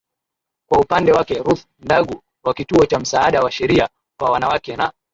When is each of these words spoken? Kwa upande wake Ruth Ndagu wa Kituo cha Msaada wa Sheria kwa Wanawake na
Kwa 0.69 0.79
upande 0.79 1.11
wake 1.11 1.33
Ruth 1.39 1.63
Ndagu 1.79 2.21
wa 2.45 2.53
Kituo 2.53 2.85
cha 2.85 2.99
Msaada 2.99 3.41
wa 3.41 3.51
Sheria 3.51 3.89
kwa 4.19 4.31
Wanawake 4.31 4.75
na 4.75 4.93